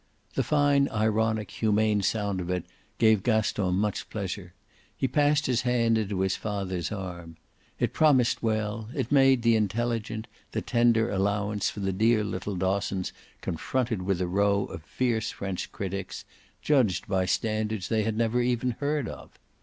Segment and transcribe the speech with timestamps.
[0.33, 2.65] The fine ironic humane sound of it
[2.97, 4.55] gave Gaston much pleasure;
[4.97, 7.37] he passed his hand into his father's arm.
[7.77, 13.13] It promised well; it made the intelligent, the tender allowance for the dear little Dossons
[13.41, 16.25] confronted with a row of fierce French critics,
[16.63, 19.37] judged by standards they had never even heard of.